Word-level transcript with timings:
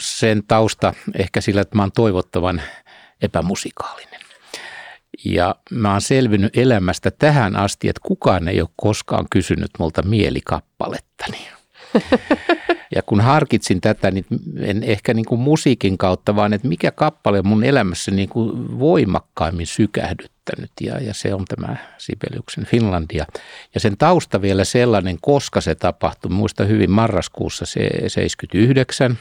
sen 0.00 0.42
tausta 0.48 0.94
ehkä 1.18 1.40
sillä, 1.40 1.60
että 1.60 1.76
mä 1.76 1.82
oon 1.82 1.92
toivottavan 1.92 2.62
epämusikaalinen. 3.22 4.20
Ja 5.24 5.54
mä 5.70 5.92
oon 5.92 6.00
selvinnyt 6.00 6.56
elämästä 6.56 7.10
tähän 7.10 7.56
asti, 7.56 7.88
että 7.88 8.00
kukaan 8.04 8.48
ei 8.48 8.60
ole 8.60 8.68
koskaan 8.76 9.26
kysynyt 9.30 9.70
multa 9.78 10.02
mielikappaletani. 10.02 11.48
Ja 12.94 13.02
kun 13.02 13.20
harkitsin 13.20 13.80
tätä, 13.80 14.10
niin 14.10 14.24
en 14.58 14.82
ehkä 14.82 15.14
niin 15.14 15.24
kuin 15.24 15.40
musiikin 15.40 15.98
kautta, 15.98 16.36
vaan 16.36 16.52
että 16.52 16.68
mikä 16.68 16.90
kappale 16.90 17.42
mun 17.42 17.64
elämässä 17.64 18.10
niin 18.10 18.28
kuin 18.28 18.78
voimakkaimmin 18.78 19.66
sykähdyttänyt. 19.66 20.70
Ja, 20.80 20.98
ja 20.98 21.14
se 21.14 21.34
on 21.34 21.44
tämä 21.44 21.76
Sibeliuksen 21.98 22.66
Finlandia. 22.66 23.26
Ja 23.74 23.80
sen 23.80 23.96
tausta 23.96 24.42
vielä 24.42 24.64
sellainen, 24.64 25.18
koska 25.20 25.60
se 25.60 25.74
tapahtui, 25.74 26.30
muista 26.30 26.64
hyvin 26.64 26.90
marraskuussa 26.90 27.66
se 27.66 27.90
79. 28.08 29.18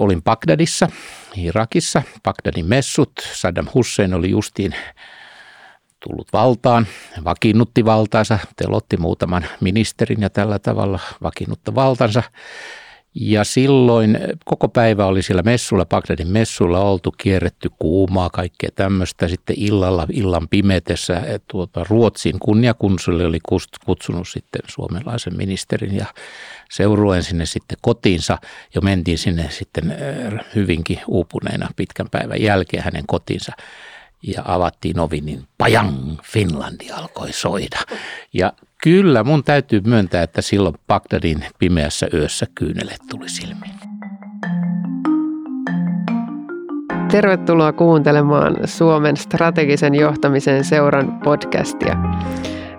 Olin 0.00 0.22
Bagdadissa, 0.22 0.88
Irakissa, 1.36 2.02
Bagdadin 2.22 2.66
messut. 2.66 3.12
Saddam 3.32 3.66
Hussein 3.74 4.14
oli 4.14 4.30
justiin 4.30 4.74
tullut 6.00 6.32
valtaan, 6.32 6.86
vakiinnutti 7.24 7.84
valtaansa, 7.84 8.38
telotti 8.56 8.96
muutaman 8.96 9.46
ministerin 9.60 10.22
ja 10.22 10.30
tällä 10.30 10.58
tavalla 10.58 11.00
vakiinnutta 11.22 11.74
valtansa. 11.74 12.22
Ja 13.20 13.44
silloin 13.44 14.18
koko 14.44 14.68
päivä 14.68 15.06
oli 15.06 15.22
siellä 15.22 15.42
messulla, 15.42 15.84
Bagdadin 15.84 16.28
messulla 16.28 16.80
oltu, 16.80 17.14
kierretty 17.18 17.70
kuumaa, 17.78 18.30
kaikkea 18.30 18.70
tämmöistä. 18.74 19.28
Sitten 19.28 19.56
illalla, 19.58 20.06
illan 20.12 20.48
pimetessä 20.48 21.22
tuota, 21.48 21.84
Ruotsin 21.88 22.38
kunniakunsulle 22.38 23.26
oli 23.26 23.38
kutsunut 23.86 24.28
sitten 24.28 24.60
suomalaisen 24.66 25.36
ministerin 25.36 25.96
ja 25.96 26.06
seuruen 26.70 27.22
sinne 27.22 27.46
sitten 27.46 27.78
kotiinsa 27.80 28.38
ja 28.74 28.80
mentiin 28.80 29.18
sinne 29.18 29.50
sitten 29.50 29.96
hyvinkin 30.54 31.00
uupuneena 31.06 31.68
pitkän 31.76 32.10
päivän 32.10 32.42
jälkeen 32.42 32.84
hänen 32.84 33.06
kotiinsa 33.06 33.52
ja 34.22 34.42
avattiin 34.44 34.98
ovi, 34.98 35.20
niin 35.20 35.48
pajang, 35.58 36.18
Finlandi 36.24 36.90
alkoi 36.90 37.32
soida. 37.32 37.78
Ja 38.32 38.52
kyllä 38.82 39.24
mun 39.24 39.44
täytyy 39.44 39.80
myöntää, 39.86 40.22
että 40.22 40.42
silloin 40.42 40.74
Bagdadin 40.86 41.44
pimeässä 41.58 42.06
yössä 42.14 42.46
kyynelet 42.54 43.00
tuli 43.10 43.28
silmiin. 43.28 43.74
Tervetuloa 47.10 47.72
kuuntelemaan 47.72 48.56
Suomen 48.64 49.16
strategisen 49.16 49.94
johtamisen 49.94 50.64
seuran 50.64 51.20
podcastia. 51.24 51.96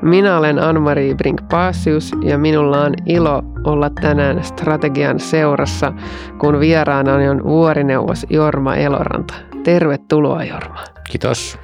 Minä 0.02 0.38
olen 0.38 0.60
Anmari 0.60 1.16
Brink-Paasius 1.16 2.12
ja 2.22 2.38
minulla 2.38 2.82
on 2.82 2.94
ilo 3.06 3.44
olla 3.64 3.90
tänään 3.90 4.44
strategian 4.44 5.20
seurassa, 5.20 5.94
kun 6.38 6.60
vieraana 6.60 7.14
on 7.14 7.44
vuorineuvos 7.44 8.26
Jorma 8.30 8.76
Eloranta. 8.76 9.34
Tervetuloa 9.64 10.44
Jorma. 10.44 10.84
Kiitos. 11.12 11.60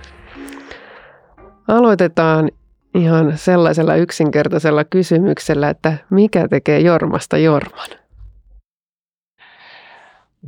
Aloitetaan 1.67 2.49
ihan 2.95 3.37
sellaisella 3.37 3.95
yksinkertaisella 3.95 4.83
kysymyksellä, 4.83 5.69
että 5.69 5.97
mikä 6.09 6.47
tekee 6.47 6.79
Jormasta 6.79 7.37
Jorman? 7.37 7.89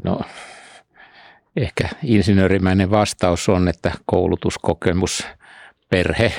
No, 0.04 0.22
ehkä 1.56 1.90
insinöörimäinen 2.04 2.92
vastaus 2.92 3.50
on, 3.50 3.68
että 3.68 3.92
koulutuskokemus, 4.06 5.28
perhe, 5.90 6.34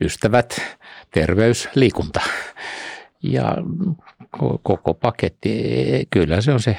ystävät, 0.00 0.76
terveys, 1.10 1.68
liikunta. 1.74 2.20
Ja 3.22 3.56
koko 4.62 4.94
paketti, 4.94 5.62
kyllä 6.10 6.40
se 6.40 6.52
on 6.52 6.60
se 6.60 6.76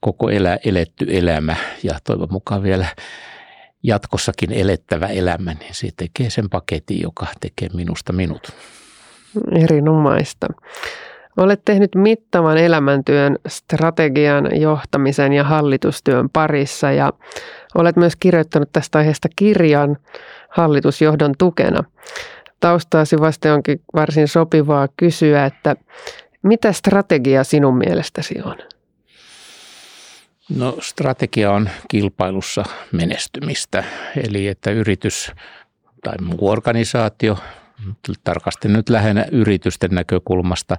koko 0.00 0.30
elä, 0.30 0.58
eletty 0.64 1.06
elämä 1.10 1.56
ja 1.82 1.98
toivon 2.04 2.28
mukaan 2.30 2.62
vielä 2.62 2.86
jatkossakin 3.82 4.52
elettävä 4.52 5.06
elämä, 5.06 5.54
niin 5.54 5.74
se 5.74 5.88
tekee 5.96 6.30
sen 6.30 6.48
paketin, 6.50 7.02
joka 7.02 7.26
tekee 7.40 7.68
minusta 7.74 8.12
minut. 8.12 8.48
Erinomaista. 9.62 10.46
Olet 11.36 11.60
tehnyt 11.64 11.94
mittavan 11.94 12.58
elämäntyön 12.58 13.38
strategian, 13.48 14.60
johtamisen 14.60 15.32
ja 15.32 15.44
hallitustyön 15.44 16.30
parissa 16.30 16.92
ja 16.92 17.12
olet 17.74 17.96
myös 17.96 18.16
kirjoittanut 18.16 18.68
tästä 18.72 18.98
aiheesta 18.98 19.28
kirjan 19.36 19.96
hallitusjohdon 20.48 21.34
tukena. 21.38 21.84
Taustaasi 22.60 23.20
vasta 23.20 23.54
onkin 23.54 23.80
varsin 23.94 24.28
sopivaa 24.28 24.88
kysyä, 24.96 25.46
että 25.46 25.76
mitä 26.42 26.72
strategia 26.72 27.44
sinun 27.44 27.78
mielestäsi 27.78 28.34
on? 28.44 28.56
No 30.56 30.76
strategia 30.80 31.52
on 31.52 31.70
kilpailussa 31.88 32.64
menestymistä, 32.92 33.84
eli 34.16 34.48
että 34.48 34.70
yritys 34.70 35.32
tai 36.04 36.14
muu 36.22 36.48
organisaatio, 36.48 37.38
tarkasti 38.24 38.68
nyt 38.68 38.88
lähinnä 38.88 39.24
yritysten 39.32 39.90
näkökulmasta, 39.90 40.76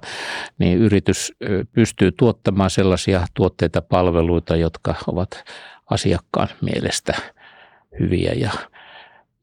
niin 0.58 0.78
yritys 0.78 1.32
pystyy 1.72 2.12
tuottamaan 2.12 2.70
sellaisia 2.70 3.26
tuotteita 3.34 3.82
palveluita, 3.82 4.56
jotka 4.56 4.94
ovat 5.06 5.44
asiakkaan 5.90 6.48
mielestä 6.60 7.14
hyviä 8.00 8.32
ja, 8.32 8.50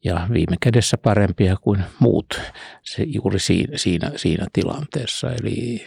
ja 0.03 0.27
viime 0.33 0.55
kädessä 0.61 0.97
parempia 0.97 1.55
kuin 1.61 1.83
muut 1.99 2.41
se 2.83 3.03
juuri 3.03 3.39
siinä, 3.39 3.77
siinä, 3.77 4.11
siinä 4.15 4.45
tilanteessa. 4.53 5.31
Eli 5.31 5.85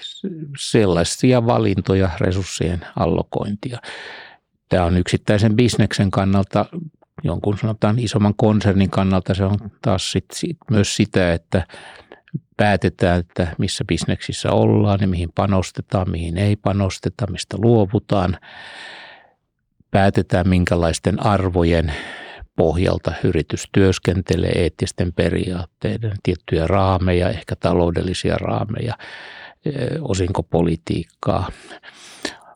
sellaisia 0.58 1.46
valintoja, 1.46 2.10
resurssien 2.20 2.80
allokointia, 2.96 3.78
Tämä 4.70 4.84
on 4.84 4.96
yksittäisen 4.96 5.56
bisneksen 5.56 6.10
kannalta, 6.10 6.66
jonkun 7.24 7.58
sanotaan 7.58 7.98
isomman 7.98 8.34
konsernin 8.36 8.90
kannalta 8.90 9.34
se 9.34 9.44
on 9.44 9.58
taas 9.82 10.12
sit, 10.12 10.24
sit 10.32 10.56
myös 10.70 10.96
sitä, 10.96 11.32
että 11.32 11.66
päätetään, 12.56 13.20
että 13.20 13.46
missä 13.58 13.84
bisneksissä 13.84 14.52
ollaan 14.52 14.98
ja 15.00 15.08
mihin 15.08 15.32
panostetaan, 15.34 16.10
mihin 16.10 16.38
ei 16.38 16.56
panosteta, 16.56 17.30
mistä 17.30 17.56
luovutaan. 17.60 18.38
Päätetään, 19.90 20.48
minkälaisten 20.48 21.26
arvojen 21.26 21.92
pohjalta 22.56 23.12
yritys 23.24 23.64
työskentelee, 23.72 24.52
eettisten 24.62 25.12
periaatteiden, 25.12 26.12
tiettyjä 26.22 26.66
raameja, 26.66 27.30
ehkä 27.30 27.56
taloudellisia 27.56 28.36
raameja, 28.36 28.94
osinkopolitiikkaa 30.00 31.50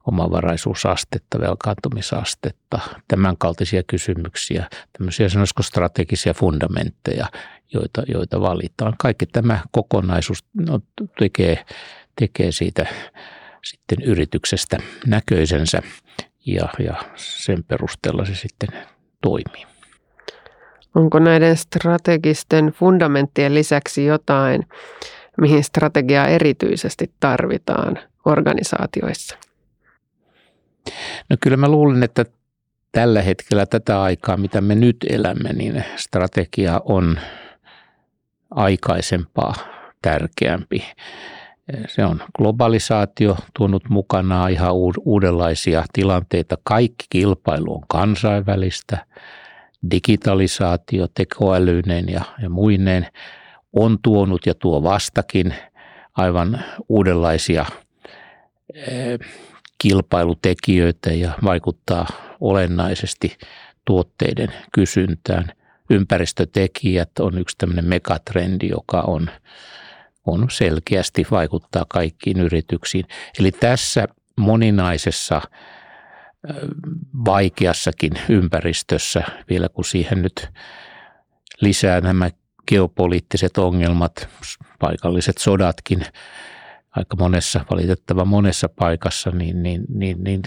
omavaraisuusastetta, 0.06 1.40
velkaantumisastetta, 1.40 2.78
tämän 3.08 3.36
kaltaisia 3.38 3.82
kysymyksiä, 3.86 4.68
tämmöisiä 4.98 5.28
sanoisiko 5.28 5.62
strategisia 5.62 6.34
fundamentteja, 6.34 7.26
joita, 7.74 8.02
joita 8.08 8.40
valitaan. 8.40 8.94
Kaikki 8.98 9.26
tämä 9.26 9.60
kokonaisuus 9.70 10.44
no, 10.68 10.80
tekee, 11.18 11.64
tekee 12.18 12.52
siitä 12.52 12.86
sitten 13.64 14.02
yrityksestä 14.02 14.78
näköisensä 15.06 15.82
ja, 16.46 16.68
ja 16.78 16.94
sen 17.16 17.64
perusteella 17.64 18.24
se 18.24 18.34
sitten 18.34 18.68
toimii. 19.20 19.66
Onko 20.94 21.18
näiden 21.18 21.56
strategisten 21.56 22.66
fundamenttien 22.66 23.54
lisäksi 23.54 24.04
jotain, 24.04 24.68
mihin 25.40 25.64
strategiaa 25.64 26.26
erityisesti 26.26 27.12
tarvitaan 27.20 27.98
organisaatioissa? 28.24 29.36
No 31.30 31.36
kyllä 31.40 31.56
mä 31.56 31.68
luulen, 31.68 32.02
että 32.02 32.24
tällä 32.92 33.22
hetkellä 33.22 33.66
tätä 33.66 34.02
aikaa, 34.02 34.36
mitä 34.36 34.60
me 34.60 34.74
nyt 34.74 34.96
elämme, 35.10 35.52
niin 35.52 35.84
strategia 35.96 36.80
on 36.84 37.18
aikaisempaa 38.50 39.54
tärkeämpi. 40.02 40.84
Se 41.88 42.04
on 42.04 42.20
globalisaatio 42.36 43.36
tuonut 43.56 43.88
mukanaan 43.88 44.50
ihan 44.50 44.72
uudenlaisia 45.04 45.84
tilanteita. 45.92 46.56
Kaikki 46.64 47.04
kilpailu 47.10 47.74
on 47.74 47.82
kansainvälistä. 47.88 49.06
Digitalisaatio, 49.90 51.06
tekoälyinen 51.14 52.08
ja, 52.08 52.22
ja 52.42 52.50
muineen 52.50 53.06
on 53.72 53.98
tuonut 54.02 54.46
ja 54.46 54.54
tuo 54.54 54.82
vastakin 54.82 55.54
aivan 56.16 56.64
uudenlaisia 56.88 57.66
kilpailutekijöitä 59.84 61.10
ja 61.10 61.32
vaikuttaa 61.44 62.06
olennaisesti 62.40 63.38
tuotteiden 63.84 64.48
kysyntään. 64.72 65.52
Ympäristötekijät 65.90 67.10
on 67.20 67.38
yksi 67.38 67.56
tämmöinen 67.58 67.84
megatrendi, 67.84 68.68
joka 68.68 69.00
on, 69.00 69.30
on 70.26 70.46
selkeästi 70.50 71.26
vaikuttaa 71.30 71.84
kaikkiin 71.88 72.40
yrityksiin. 72.40 73.04
Eli 73.38 73.52
tässä 73.52 74.08
moninaisessa 74.36 75.42
vaikeassakin 77.24 78.12
ympäristössä, 78.28 79.22
vielä 79.50 79.68
kun 79.68 79.84
siihen 79.84 80.22
nyt 80.22 80.48
lisää 81.60 82.00
nämä 82.00 82.30
geopoliittiset 82.68 83.58
ongelmat, 83.58 84.28
paikalliset 84.78 85.38
sodatkin, 85.38 86.06
aika 86.96 87.16
monessa, 87.16 87.64
valitettava 87.70 88.24
monessa 88.24 88.68
paikassa, 88.68 89.30
niin, 89.30 89.62
niin, 89.62 89.84
niin, 89.88 90.24
niin 90.24 90.40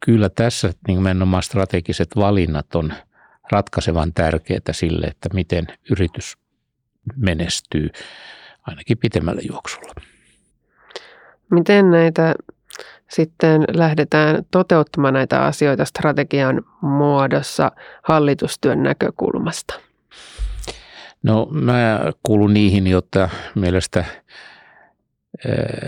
kyllä 0.00 0.28
tässä 0.28 0.72
nimenomaan 0.88 1.42
strategiset 1.42 2.08
valinnat 2.16 2.74
on 2.74 2.92
ratkaisevan 3.52 4.12
tärkeää 4.12 4.72
sille, 4.72 5.06
että 5.06 5.28
miten 5.34 5.66
yritys 5.90 6.36
menestyy 7.16 7.88
ainakin 8.62 8.98
pitemmällä 8.98 9.40
juoksulla. 9.48 9.94
Miten 11.50 11.90
näitä 11.90 12.34
sitten 13.10 13.64
lähdetään 13.74 14.44
toteuttamaan 14.50 15.14
näitä 15.14 15.44
asioita 15.44 15.84
strategian 15.84 16.62
muodossa 16.80 17.72
hallitustyön 18.02 18.82
näkökulmasta? 18.82 19.74
No 21.22 21.48
mä 21.50 22.00
kuulun 22.22 22.54
niihin, 22.54 22.86
jotta 22.86 23.28
mielestä 23.54 24.04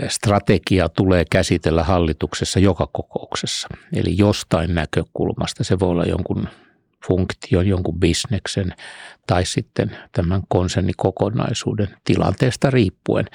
strategia 0.07 0.89
tulee 0.89 1.25
käsitellä 1.31 1.83
hallituksessa 1.83 2.59
joka 2.59 2.87
kokouksessa. 2.91 3.67
Eli 3.95 4.17
jostain 4.17 4.75
näkökulmasta. 4.75 5.63
Se 5.63 5.79
voi 5.79 5.89
olla 5.89 6.03
jonkun 6.03 6.47
funktion, 7.07 7.67
jonkun 7.67 7.99
bisneksen 7.99 8.73
tai 9.27 9.45
sitten 9.45 9.97
tämän 10.11 10.41
konsernikokonaisuuden 10.47 11.87
tilanteesta 12.03 12.69
riippuen. 12.69 13.25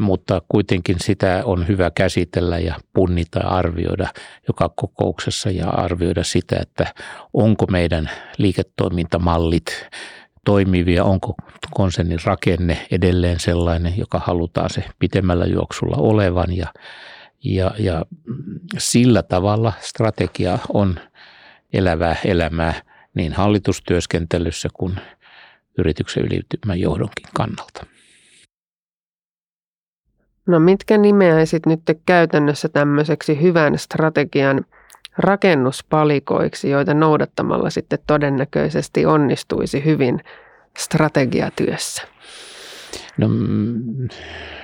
Mutta 0.00 0.42
kuitenkin 0.48 0.96
sitä 1.00 1.42
on 1.44 1.68
hyvä 1.68 1.90
käsitellä 1.90 2.58
ja 2.58 2.74
punnita 2.92 3.38
ja 3.38 3.48
arvioida 3.48 4.08
joka 4.48 4.68
kokouksessa 4.68 5.50
ja 5.50 5.68
arvioida 5.68 6.24
sitä, 6.24 6.56
että 6.60 6.94
onko 7.32 7.66
meidän 7.66 8.10
liiketoimintamallit 8.38 9.88
toimivia, 10.44 11.04
onko 11.04 11.34
konsernin 11.74 12.18
rakenne 12.24 12.86
edelleen 12.90 13.40
sellainen, 13.40 13.98
joka 13.98 14.18
halutaan 14.18 14.70
se 14.70 14.84
pitemmällä 14.98 15.44
juoksulla 15.44 15.96
olevan 15.96 16.56
ja, 16.56 16.66
ja, 17.44 17.70
ja 17.78 18.04
sillä 18.78 19.22
tavalla 19.22 19.72
strategia 19.80 20.58
on 20.68 20.96
elävää 21.72 22.16
elämää 22.24 22.82
niin 23.14 23.32
hallitustyöskentelyssä 23.32 24.68
kuin 24.74 24.96
yrityksen 25.78 26.24
ylitymän 26.24 26.80
johdonkin 26.80 27.26
kannalta. 27.34 27.86
No 30.46 30.58
mitkä 30.60 30.98
nimeäisit 30.98 31.66
nyt 31.66 31.80
käytännössä 32.06 32.68
tämmöiseksi 32.68 33.42
hyvän 33.42 33.78
strategian 33.78 34.64
rakennuspalikoiksi, 35.18 36.70
joita 36.70 36.94
noudattamalla 36.94 37.70
sitten 37.70 37.98
todennäköisesti 38.06 39.06
onnistuisi 39.06 39.84
hyvin 39.84 40.20
strategiatyössä? 40.78 42.02
No 43.16 43.28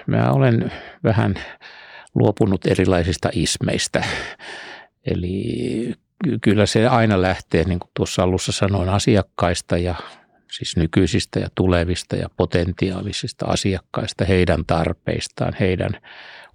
mä 0.07 0.31
olen 0.31 0.73
vähän 1.05 1.35
luopunut 2.15 2.67
erilaisista 2.67 3.29
ismeistä. 3.33 4.05
Eli 5.07 5.95
kyllä 6.41 6.67
se 6.67 6.87
aina 6.87 7.23
lähtee, 7.23 7.65
niin 7.65 7.79
kuin 7.79 7.91
tuossa 7.97 8.23
alussa 8.23 8.53
sanoin, 8.53 8.89
asiakkaista 8.89 9.79
ja 9.79 9.95
siis 10.53 10.77
nykyisistä 10.77 11.41
ja 11.41 11.49
tulevista 11.55 12.17
ja 12.17 12.29
potentiaalisista 12.37 13.47
asiakkaista, 13.47 14.25
heidän 14.25 14.65
tarpeistaan, 14.67 15.53
heidän 15.61 15.91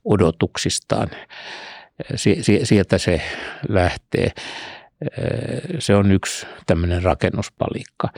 odotuksistaan. 0.05 1.07
Sieltä 2.63 2.97
se 2.97 3.21
lähtee. 3.69 4.31
Se 5.79 5.95
on 5.95 6.11
yksi 6.11 6.47
tämmöinen 6.65 7.03
rakennuspalikka. 7.03 8.09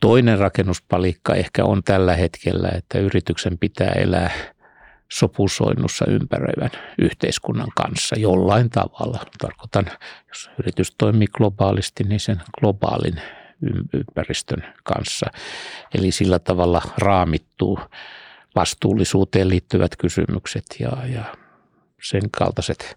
Toinen 0.00 0.38
rakennuspalikka 0.38 1.34
ehkä 1.34 1.64
on 1.64 1.82
tällä 1.82 2.16
hetkellä, 2.16 2.68
että 2.68 2.98
yrityksen 2.98 3.58
pitää 3.58 3.92
elää 3.92 4.30
sopusoinnussa 5.12 6.04
ympäröivän 6.08 6.70
yhteiskunnan 6.98 7.68
kanssa 7.76 8.18
jollain 8.18 8.70
tavalla. 8.70 9.20
Tarkoitan, 9.38 9.86
jos 10.28 10.50
yritys 10.58 10.94
toimii 10.98 11.26
globaalisti, 11.26 12.04
niin 12.04 12.20
sen 12.20 12.40
globaalin 12.60 13.20
ympäristön 13.92 14.64
kanssa. 14.84 15.26
Eli 15.94 16.10
sillä 16.10 16.38
tavalla 16.38 16.82
raamittuu 16.98 17.78
vastuullisuuteen 18.56 19.48
liittyvät 19.48 19.96
kysymykset 19.96 20.64
ja, 20.80 20.92
ja 21.06 21.24
sen 22.04 22.22
kaltaiset 22.38 22.96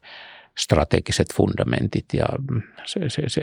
strategiset 0.58 1.28
fundamentit 1.34 2.06
ja, 2.14 2.26
se, 2.86 3.00
se, 3.08 3.24
se, 3.28 3.42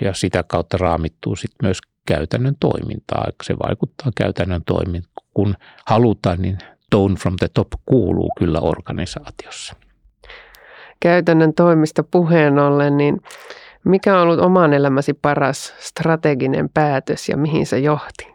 ja 0.00 0.14
sitä 0.14 0.42
kautta 0.42 0.76
raamittuu 0.76 1.36
sit 1.36 1.52
myös 1.62 1.78
käytännön 2.06 2.56
toimintaa. 2.60 3.26
Se 3.42 3.54
vaikuttaa 3.58 4.12
käytännön 4.16 4.62
toimintaan. 4.66 5.26
Kun 5.34 5.54
halutaan, 5.86 6.42
niin 6.42 6.58
tone 6.90 7.14
from 7.14 7.36
the 7.38 7.48
top 7.48 7.68
kuuluu 7.86 8.30
kyllä 8.38 8.60
organisaatiossa. 8.60 9.74
Käytännön 11.00 11.54
toimista 11.54 12.02
puheen 12.02 12.58
ollen, 12.58 12.96
niin 12.96 13.20
mikä 13.84 14.16
on 14.16 14.22
ollut 14.22 14.40
oman 14.40 14.72
elämäsi 14.72 15.14
paras 15.14 15.74
strateginen 15.78 16.68
päätös 16.68 17.28
ja 17.28 17.36
mihin 17.36 17.66
se 17.66 17.78
johti? 17.78 18.32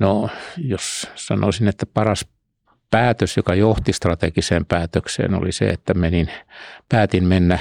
No, 0.00 0.28
jos 0.56 1.10
sanoisin, 1.14 1.68
että 1.68 1.86
paras 1.86 2.26
päätös, 2.94 3.36
joka 3.36 3.54
johti 3.54 3.92
strategiseen 3.92 4.66
päätökseen, 4.66 5.34
oli 5.34 5.52
se, 5.52 5.64
että 5.64 5.94
menin, 5.94 6.28
päätin 6.88 7.24
mennä 7.24 7.58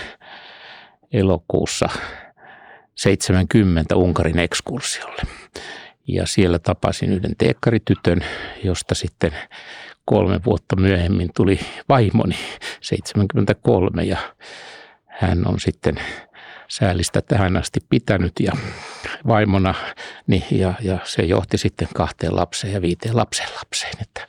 elokuussa 1.13 1.89
70 2.95 3.95
Unkarin 3.95 4.39
ekskursiolle. 4.39 5.21
Ja 6.07 6.25
siellä 6.25 6.59
tapasin 6.59 7.13
yhden 7.13 7.35
teekkaritytön, 7.37 8.21
josta 8.63 8.95
sitten 8.95 9.31
kolme 10.05 10.39
vuotta 10.45 10.75
myöhemmin 10.75 11.29
tuli 11.35 11.59
vaimoni 11.89 12.35
73 12.81 14.03
ja 14.03 14.17
hän 15.05 15.47
on 15.47 15.59
sitten 15.59 15.95
säälistä 16.67 17.21
tähän 17.21 17.57
asti 17.57 17.79
pitänyt 17.89 18.33
ja 18.39 18.51
vaimona, 19.27 19.73
niin, 20.27 20.43
ja, 20.51 20.73
ja 20.81 20.97
se 21.03 21.23
johti 21.23 21.57
sitten 21.57 21.87
kahteen 21.95 22.35
lapseen 22.35 22.73
ja 22.73 22.81
viiteen 22.81 23.17
lapsen 23.17 23.47
lapseen. 23.55 23.93
Että 24.01 24.27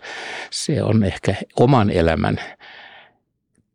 se 0.51 0.83
on 0.83 1.05
ehkä 1.05 1.35
oman 1.61 1.91
elämän 1.91 2.39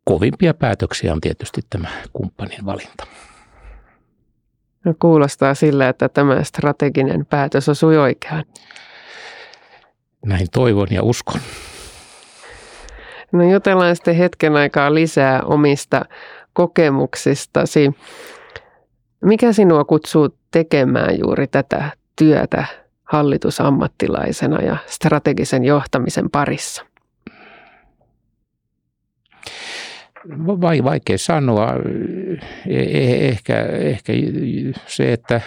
kovimpia 0.04 0.54
päätöksiä 0.54 1.12
on 1.12 1.20
tietysti 1.20 1.60
tämä 1.70 1.88
kumppanin 2.12 2.66
valinta. 2.66 3.06
No 4.84 4.94
kuulostaa 4.98 5.54
sillä, 5.54 5.88
että 5.88 6.08
tämä 6.08 6.44
strateginen 6.44 7.26
päätös 7.26 7.68
osui 7.68 7.98
oikeaan. 7.98 8.44
Näin 10.26 10.46
toivon 10.52 10.86
ja 10.90 11.02
uskon. 11.02 11.40
No 13.32 13.52
jutellaan 13.52 13.96
sitten 13.96 14.14
hetken 14.16 14.56
aikaa 14.56 14.94
lisää 14.94 15.42
omista 15.42 16.04
kokemuksistasi. 16.52 17.94
Mikä 19.24 19.52
sinua 19.52 19.84
kutsuu 19.84 20.36
tekemään 20.50 21.18
juuri 21.18 21.46
tätä 21.46 21.90
työtä 22.16 22.64
hallitusammattilaisena 23.04 24.62
ja 24.62 24.76
strategisen 24.86 25.64
johtamisen 25.64 26.30
parissa? 26.30 26.86
Vai, 30.38 30.84
vaikea 30.84 31.18
sanoa. 31.18 31.72
E, 32.66 32.76
e, 32.76 33.28
ehkä, 33.28 33.60
ehkä 33.62 34.12
se, 34.86 35.12
että 35.12 35.40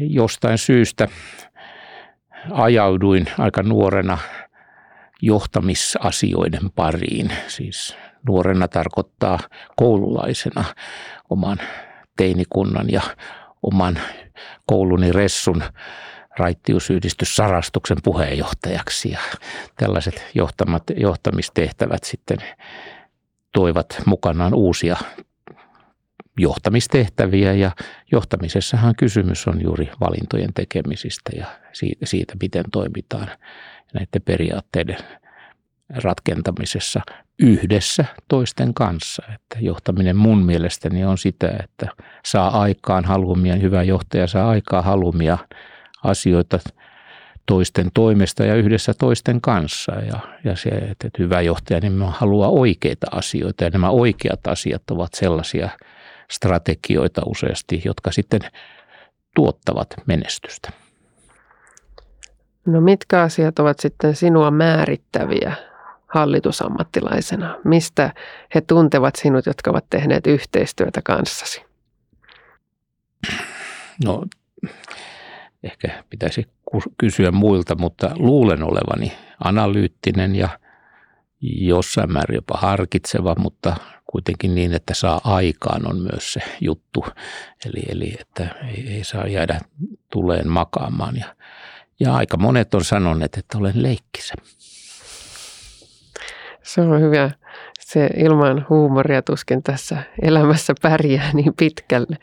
jostain 0.00 0.58
syystä 0.58 1.08
ajauduin 2.50 3.26
aika 3.38 3.62
nuorena 3.62 4.18
johtamisasioiden 5.22 6.70
pariin. 6.74 7.32
Siis 7.46 7.96
nuorena 8.28 8.68
tarkoittaa 8.68 9.38
koululaisena 9.76 10.64
oman 11.30 11.58
teinikunnan 12.16 12.86
ja 12.90 13.02
oman 13.62 13.98
kouluni 14.66 15.12
Ressun 15.12 15.62
raittiusyhdistys 16.38 17.36
Sarastuksen 17.36 17.96
puheenjohtajaksi. 18.04 19.10
Ja 19.10 19.18
tällaiset 19.76 20.26
johtamat, 20.34 20.82
johtamistehtävät 20.96 22.04
sitten 22.04 22.38
toivat 23.52 24.02
mukanaan 24.06 24.54
uusia 24.54 24.96
johtamistehtäviä 26.38 27.52
ja 27.52 27.70
johtamisessahan 28.12 28.94
kysymys 28.96 29.48
on 29.48 29.62
juuri 29.62 29.90
valintojen 30.00 30.54
tekemisistä 30.54 31.30
ja 31.36 31.46
siitä, 32.04 32.34
miten 32.42 32.64
toimitaan 32.72 33.30
näiden 33.94 34.22
periaatteiden 34.24 34.96
ratkentamisessa 36.02 37.00
yhdessä 37.38 38.04
toisten 38.28 38.74
kanssa. 38.74 39.22
Että 39.34 39.56
johtaminen 39.60 40.16
mun 40.16 40.44
mielestäni 40.44 41.04
on 41.04 41.18
sitä, 41.18 41.56
että 41.64 41.88
saa 42.24 42.60
aikaan 42.60 43.04
halumia, 43.04 43.56
hyvä 43.56 43.82
johtaja 43.82 44.26
saa 44.26 44.48
aikaan 44.48 44.84
halumia 44.84 45.38
asioita 46.04 46.58
toisten 47.46 47.90
toimesta 47.94 48.44
ja 48.44 48.54
yhdessä 48.54 48.94
toisten 48.94 49.40
kanssa. 49.40 49.92
Ja, 49.92 50.20
ja 50.44 50.56
se, 50.56 50.68
että 50.68 51.08
hyvä 51.18 51.40
johtaja 51.40 51.80
niin 51.80 52.02
haluaa 52.02 52.48
oikeita 52.48 53.06
asioita 53.10 53.64
ja 53.64 53.70
nämä 53.70 53.90
oikeat 53.90 54.46
asiat 54.46 54.90
ovat 54.90 55.14
sellaisia 55.14 55.68
strategioita 56.30 57.22
useasti, 57.26 57.82
jotka 57.84 58.12
sitten 58.12 58.40
tuottavat 59.34 59.94
menestystä. 60.06 60.70
No 62.66 62.80
mitkä 62.80 63.22
asiat 63.22 63.58
ovat 63.58 63.80
sitten 63.80 64.16
sinua 64.16 64.50
määrittäviä 64.50 65.56
hallitusammattilaisena? 66.14 67.58
Mistä 67.64 68.14
he 68.54 68.60
tuntevat 68.60 69.16
sinut, 69.16 69.46
jotka 69.46 69.70
ovat 69.70 69.84
tehneet 69.90 70.26
yhteistyötä 70.26 71.02
kanssasi? 71.04 71.64
No, 74.04 74.24
ehkä 75.62 76.04
pitäisi 76.10 76.48
kysyä 76.98 77.30
muilta, 77.30 77.74
mutta 77.74 78.10
luulen 78.14 78.62
olevani 78.62 79.12
analyyttinen 79.44 80.36
ja 80.36 80.48
jossain 81.40 82.12
määrin 82.12 82.34
jopa 82.34 82.58
harkitseva, 82.58 83.34
mutta 83.38 83.76
kuitenkin 84.06 84.54
niin, 84.54 84.74
että 84.74 84.94
saa 84.94 85.20
aikaan 85.24 85.90
on 85.90 86.00
myös 86.00 86.32
se 86.32 86.40
juttu. 86.60 87.04
Eli, 87.66 87.82
eli 87.88 88.16
että 88.20 88.48
ei, 88.68 88.88
ei 88.88 89.04
saa 89.04 89.26
jäädä 89.26 89.60
tuleen 90.12 90.48
makaamaan. 90.48 91.16
Ja, 91.16 91.36
ja 92.00 92.14
aika 92.14 92.36
monet 92.36 92.74
on 92.74 92.84
sanoneet, 92.84 93.36
että 93.36 93.58
olen 93.58 93.82
leikkisä. 93.82 94.34
Se 96.64 96.80
on 96.80 97.00
hyvä. 97.00 97.30
Se 97.80 98.10
ilman 98.16 98.66
huumoria 98.68 99.22
tuskin 99.22 99.62
tässä 99.62 100.02
elämässä 100.22 100.74
pärjää 100.82 101.30
niin 101.32 101.54
pitkälle. 101.58 102.16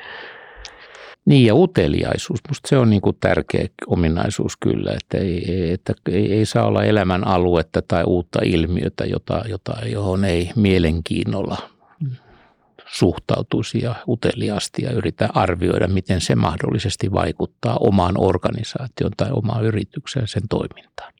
Niin 1.25 1.45
ja 1.45 1.55
uteliaisuus, 1.55 2.39
musta 2.47 2.69
se 2.69 2.77
on 2.77 2.89
niin 2.89 3.01
kuin 3.01 3.17
tärkeä 3.19 3.65
ominaisuus 3.87 4.57
kyllä, 4.57 4.91
että 4.91 5.17
ei, 5.17 5.71
että 5.71 5.93
ei, 6.11 6.33
ei 6.33 6.45
saa 6.45 6.65
olla 6.65 6.83
elämän 6.83 7.27
aluetta 7.27 7.81
tai 7.81 8.03
uutta 8.03 8.39
ilmiötä, 8.45 9.05
jota, 9.05 9.43
jota, 9.47 9.73
johon 9.85 10.25
ei 10.25 10.51
mielenkiinnolla 10.55 11.57
suhtautuisi 12.87 13.81
ja 13.83 13.95
uteliaasti 14.07 14.83
ja 14.83 14.91
yritä 14.91 15.29
arvioida, 15.33 15.87
miten 15.87 16.21
se 16.21 16.35
mahdollisesti 16.35 17.11
vaikuttaa 17.11 17.77
omaan 17.79 18.15
organisaation 18.17 19.11
tai 19.17 19.31
omaan 19.31 19.65
yritykseen 19.65 20.27
sen 20.27 20.43
toimintaan. 20.49 21.13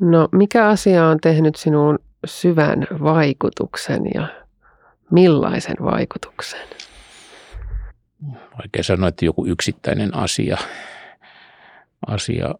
No 0.00 0.28
mikä 0.32 0.68
asia 0.68 1.06
on 1.06 1.18
tehnyt 1.20 1.56
sinuun 1.56 1.98
syvän 2.26 2.86
vaikutuksen 3.02 4.02
ja 4.14 4.28
millaisen 5.10 5.76
vaikutuksen? 5.82 6.68
Vaikea 8.58 8.82
sanoa, 8.82 9.08
että 9.08 9.24
joku 9.24 9.46
yksittäinen 9.46 10.16
asia, 10.16 10.56
asia 12.06 12.54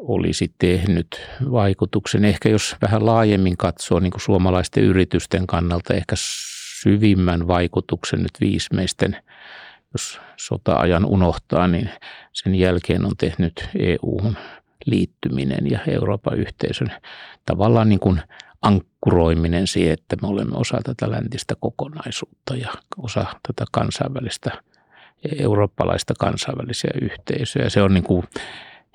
olisi 0.00 0.54
tehnyt 0.58 1.28
vaikutuksen. 1.50 2.24
Ehkä 2.24 2.48
jos 2.48 2.76
vähän 2.82 3.06
laajemmin 3.06 3.56
katsoo 3.56 4.00
niin 4.00 4.10
kuin 4.10 4.20
suomalaisten 4.20 4.84
yritysten 4.84 5.46
kannalta 5.46 5.94
ehkä 5.94 6.14
syvimmän 6.82 7.48
vaikutuksen 7.48 8.22
nyt 8.22 8.40
viimeisten, 8.40 9.16
jos 9.92 10.20
sota-ajan 10.36 11.04
unohtaa, 11.04 11.68
niin 11.68 11.90
sen 12.32 12.54
jälkeen 12.54 13.04
on 13.04 13.16
tehnyt 13.18 13.68
EU 13.78 14.20
liittyminen 14.86 15.70
ja 15.70 15.78
Euroopan 15.86 16.38
yhteisön 16.38 16.92
tavallaan 17.46 17.88
niin 17.88 18.00
kuin 18.00 18.22
ankkuroiminen 18.62 19.66
siihen, 19.66 19.92
että 19.92 20.16
me 20.22 20.28
olemme 20.28 20.56
osa 20.56 20.80
tätä 20.84 21.10
läntistä 21.10 21.54
kokonaisuutta 21.60 22.56
ja 22.56 22.68
osa 22.96 23.26
tätä 23.46 23.64
kansainvälistä, 23.72 24.50
eurooppalaista 25.38 26.14
kansainvälisiä 26.18 26.90
yhteisöjä. 27.02 27.68
Se 27.68 27.82
on 27.82 27.94
niin 27.94 28.04
kuin 28.04 28.24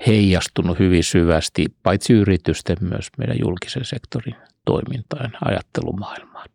heijastunut 0.08 0.80
hyvin 0.80 1.04
syvästi 1.04 1.66
paitsi 1.84 2.14
yritysten 2.14 2.78
myös 2.82 3.08
meidän 3.18 3.38
julkisen 3.40 3.86
sektorin 3.86 4.36
toimintaan, 4.66 5.32
ajattelumaailmaan. 5.46 6.50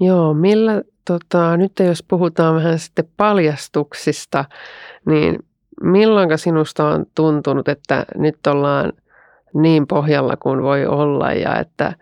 Joo, 0.00 0.34
millä, 0.34 0.82
tota, 1.04 1.56
nyt 1.56 1.72
jos 1.78 2.02
puhutaan 2.02 2.54
vähän 2.54 2.78
sitten 2.78 3.08
paljastuksista, 3.16 4.44
niin 5.06 5.38
milloin 5.82 6.38
sinusta 6.38 6.86
on 6.86 7.06
tuntunut, 7.14 7.68
että 7.68 8.06
nyt 8.14 8.46
ollaan 8.46 8.92
niin 9.54 9.86
pohjalla 9.86 10.36
kuin 10.36 10.62
voi 10.62 10.86
olla 10.86 11.32
ja 11.32 11.56
että 11.58 11.92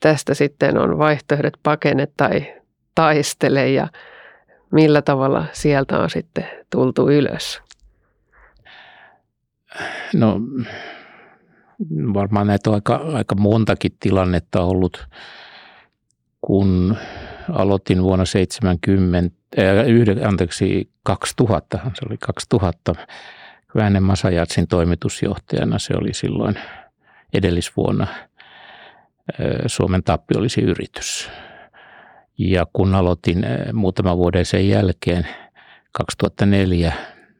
tästä 0.00 0.34
sitten 0.34 0.78
on 0.78 0.98
vaihtoehdot 0.98 1.54
pakene 1.62 2.08
tai 2.16 2.54
taistele 2.94 3.70
ja 3.70 3.88
millä 4.70 5.02
tavalla 5.02 5.44
sieltä 5.52 5.98
on 5.98 6.10
sitten 6.10 6.48
tultu 6.70 7.10
ylös? 7.10 7.62
No 10.14 10.40
varmaan 12.14 12.46
näitä 12.46 12.70
on 12.70 12.74
aika, 12.74 12.94
aika 12.94 13.34
montakin 13.34 13.92
tilannetta 14.00 14.60
ollut, 14.60 15.06
kun 16.40 16.96
aloitin 17.52 18.02
vuonna 18.02 18.24
70, 18.24 19.36
äh, 19.58 20.28
anteeksi, 20.28 20.90
2000, 21.02 21.78
se 21.78 22.06
oli 22.08 22.16
2000, 22.18 22.94
Väänne 23.74 24.00
Masajatsin 24.00 24.68
toimitusjohtajana. 24.68 25.78
Se 25.78 25.94
oli 25.96 26.14
silloin 26.14 26.54
edellisvuonna 27.32 28.06
äh, 28.10 29.46
Suomen 29.66 30.02
olisi 30.36 30.60
yritys. 30.60 31.30
Ja 32.38 32.66
kun 32.72 32.94
aloitin 32.94 33.44
äh, 33.44 33.72
muutaman 33.72 34.18
vuoden 34.18 34.46
sen 34.46 34.68
jälkeen, 34.68 35.26
2004 35.92 36.92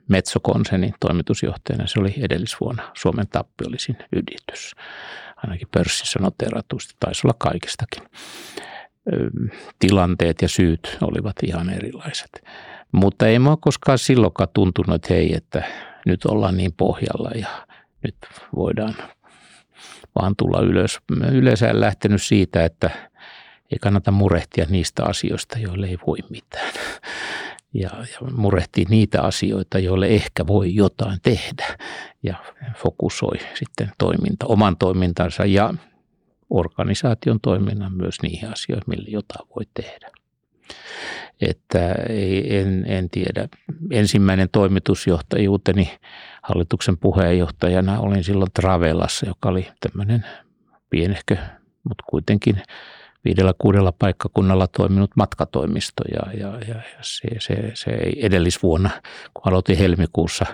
Metsokonsernin 0.08 0.94
toimitusjohtajana. 1.00 1.86
Se 1.86 2.00
oli 2.00 2.14
edellisvuonna 2.20 2.90
Suomen 2.94 3.28
tappiollisin 3.28 3.96
yritys. 4.12 4.74
Ainakin 5.36 5.68
pörssissä 5.68 6.18
noteratusti, 6.18 6.94
taisi 7.00 7.26
olla 7.26 7.34
kaikistakin. 7.38 8.02
Tilanteet 9.78 10.42
ja 10.42 10.48
syyt 10.48 10.98
olivat 11.00 11.36
ihan 11.42 11.70
erilaiset. 11.70 12.44
Mutta 12.92 13.26
ei 13.26 13.38
mua 13.38 13.56
koskaan 13.56 13.98
silloinkaan 13.98 14.48
tuntunut, 14.54 14.94
että 14.94 15.14
hei, 15.14 15.34
että 15.34 15.62
nyt 16.06 16.24
ollaan 16.24 16.56
niin 16.56 16.72
pohjalla 16.72 17.30
ja 17.30 17.48
nyt 18.02 18.16
voidaan 18.56 18.94
vaan 20.20 20.34
tulla 20.36 20.60
ylös. 20.60 20.98
Yleensä 21.32 21.68
en 21.68 21.80
lähtenyt 21.80 22.22
siitä, 22.22 22.64
että 22.64 22.90
ei 23.72 23.78
kannata 23.80 24.10
murehtia 24.10 24.66
niistä 24.68 25.04
asioista, 25.04 25.58
joille 25.58 25.86
ei 25.86 25.98
voi 26.06 26.18
mitään 26.30 26.72
ja, 27.74 27.90
ja 27.90 28.30
murehtii 28.36 28.86
niitä 28.88 29.22
asioita, 29.22 29.78
joille 29.78 30.06
ehkä 30.06 30.46
voi 30.46 30.74
jotain 30.74 31.18
tehdä 31.22 31.66
ja 32.22 32.34
fokusoi 32.76 33.38
sitten 33.54 33.92
toiminta, 33.98 34.46
oman 34.46 34.76
toimintansa 34.76 35.44
ja 35.44 35.74
organisaation 36.52 37.40
toiminnan 37.40 37.92
myös 37.92 38.22
niihin 38.22 38.52
asioihin, 38.52 38.84
millä 38.86 39.08
jotain 39.08 39.48
voi 39.56 39.64
tehdä. 39.74 40.10
Että 41.40 41.92
ei, 42.08 42.56
en, 42.56 42.84
en 42.86 43.10
tiedä. 43.10 43.48
Ensimmäinen 43.90 44.48
toimitusjohtajuuteni 44.52 45.98
hallituksen 46.42 46.98
puheenjohtajana 46.98 48.00
olin 48.00 48.24
silloin 48.24 48.50
Travelassa, 48.54 49.26
joka 49.26 49.48
oli 49.48 49.68
tämmöinen 49.80 50.26
pienehkö, 50.90 51.36
mutta 51.88 52.04
kuitenkin 52.10 52.62
viidellä 53.24 53.54
kuudella 53.58 53.92
paikkakunnalla 53.92 54.66
toiminut 54.66 55.10
matkatoimisto 55.16 56.02
ja, 56.14 56.32
ja, 56.40 56.58
ja 56.68 56.82
se, 57.00 57.28
se, 57.38 57.70
se 57.74 57.90
edellisvuonna, 58.16 58.90
kun 59.34 59.42
aloitin 59.52 59.78
helmikuussa 59.78 60.46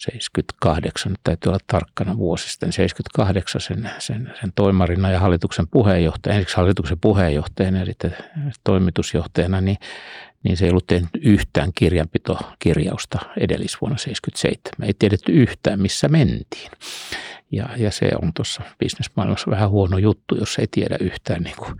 78, 0.00 1.14
täytyy 1.24 1.50
olla 1.50 1.58
tarkkana 1.66 2.16
vuosi 2.16 2.50
sitten, 2.50 2.72
78 2.72 3.60
sen, 3.60 3.90
sen, 3.98 4.34
sen 4.40 4.52
toimarina 4.54 5.10
ja 5.10 5.20
hallituksen 5.20 5.68
puheenjohtajana, 5.68 6.36
ensiksi 6.36 6.56
hallituksen 6.56 6.98
puheenjohtajana 7.00 7.78
ja 7.78 7.86
sitten 7.86 8.16
toimitusjohtajana, 8.64 9.60
niin, 9.60 9.76
niin 10.42 10.56
se 10.56 10.64
ei 10.64 10.70
ollut 10.70 10.86
tehnyt 10.86 11.10
yhtään 11.22 11.70
kirjanpitokirjausta 11.74 13.18
edellisvuonna 13.40 13.98
77. 13.98 14.88
Ei 14.88 14.94
tiedetty 14.98 15.32
yhtään, 15.32 15.80
missä 15.80 16.08
mentiin. 16.08 16.70
Ja, 17.52 17.68
ja 17.76 17.90
se 17.90 18.10
on 18.22 18.32
tuossa 18.34 18.62
bisnesmaailmassa 18.78 19.50
vähän 19.50 19.70
huono 19.70 19.98
juttu, 19.98 20.36
jos 20.36 20.58
ei 20.58 20.66
tiedä 20.70 20.96
yhtään 21.00 21.42
niin 21.42 21.56
kuin, 21.56 21.74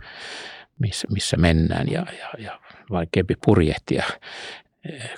missä, 0.79 1.07
missä 1.11 1.37
mennään 1.37 1.87
ja, 1.91 2.05
ja, 2.19 2.29
ja 2.43 2.59
vaikeampi 2.91 3.35
purjehtia, 3.45 4.03